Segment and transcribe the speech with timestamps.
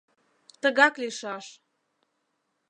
[0.61, 1.45] —Тыгак лийшаш!